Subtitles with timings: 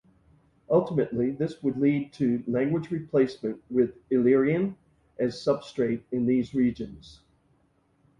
[0.67, 4.75] Ultimately this would lead to language replacement with Illyrian
[5.19, 7.21] as substrate in these regions.